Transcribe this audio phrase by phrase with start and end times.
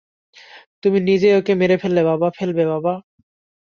[0.83, 1.75] তুমি নিজেই ওকে মেরে
[1.81, 2.93] ফেলবে বাবা।